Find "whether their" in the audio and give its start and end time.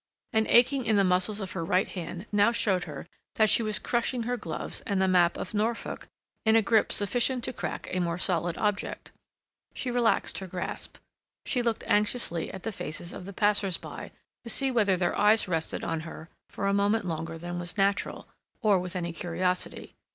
14.71-15.15